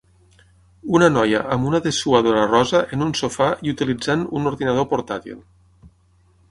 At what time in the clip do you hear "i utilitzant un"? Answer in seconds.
3.69-4.53